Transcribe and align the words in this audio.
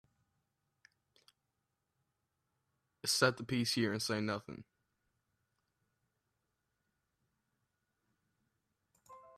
Set 3.05 3.37
the 3.37 3.43
piece 3.43 3.73
here 3.73 3.91
and 3.91 4.01
say 4.01 4.19
nothing. 4.21 4.63